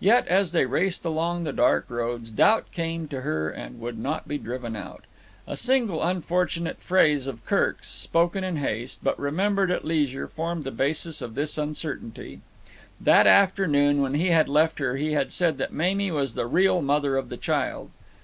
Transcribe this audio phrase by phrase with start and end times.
[0.00, 4.26] Yet, as they raced along the dark roads, doubt came to her and would not
[4.26, 5.04] be driven out.
[5.46, 10.72] A single unfortunate phrase of Kirk's, spoken in haste, but remembered at leisure, formed the
[10.72, 12.40] basis of this uncertainty.
[13.00, 16.82] That afternoon when he had left her he had said that Mamie was the real
[16.82, 17.92] mother of the child.